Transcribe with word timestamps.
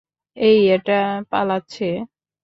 এই 0.37 0.59
এটা 0.75 0.99
পালাচ্ছে! 1.31 1.87